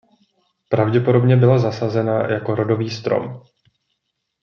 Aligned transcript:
Pravděpodobně 0.69 1.35
byla 1.35 1.59
zasazena 1.59 2.27
jako 2.27 2.55
rodový 2.55 2.89
strom. 2.89 3.41